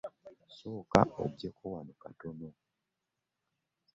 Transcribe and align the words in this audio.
Sooka 0.55 0.99
ojjeko 1.23 1.63
wano 1.73 1.93
katono. 2.01 2.47